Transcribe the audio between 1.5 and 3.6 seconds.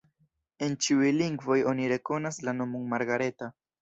oni rekonas la nomon Margareta.